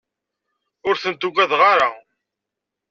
[0.87, 1.89] Ur ten-ugadeɣ ara.